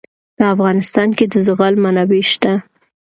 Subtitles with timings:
[0.37, 2.53] په افغانستان کې د زغال منابع شته.